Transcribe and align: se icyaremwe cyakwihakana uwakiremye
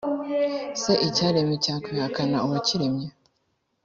se 0.81 0.93
icyaremwe 1.07 1.55
cyakwihakana 1.63 2.37
uwakiremye 2.45 3.07